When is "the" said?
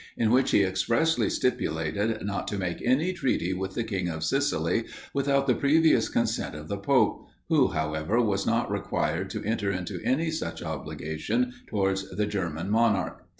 3.75-3.83, 5.45-5.53, 6.69-6.77, 12.17-12.25